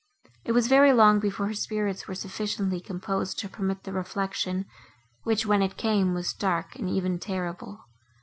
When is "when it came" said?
5.45-6.15